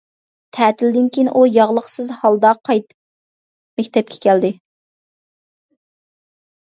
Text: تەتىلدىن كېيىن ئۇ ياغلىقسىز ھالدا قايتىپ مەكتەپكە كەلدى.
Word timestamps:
تەتىلدىن 0.57 1.09
كېيىن 1.17 1.27
ئۇ 1.33 1.41
ياغلىقسىز 1.57 2.07
ھالدا 2.21 2.53
قايتىپ 2.69 3.81
مەكتەپكە 3.81 4.17
كەلدى. 4.23 4.51